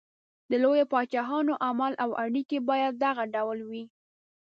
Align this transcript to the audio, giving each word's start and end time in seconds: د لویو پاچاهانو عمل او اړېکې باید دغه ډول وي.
د 0.49 0.51
لویو 0.63 0.89
پاچاهانو 0.91 1.53
عمل 1.67 1.93
او 2.03 2.09
اړېکې 2.23 2.57
باید 2.69 2.93
دغه 3.05 3.23
ډول 3.35 3.59
وي. 3.69 3.83